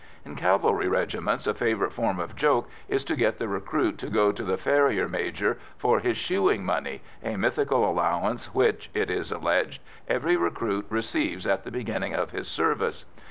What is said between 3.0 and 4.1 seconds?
to get the recruit to